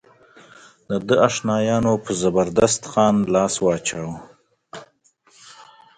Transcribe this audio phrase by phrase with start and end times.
[0.89, 4.15] د ده اشنایانو پر زبردست خان لاس واچاوه.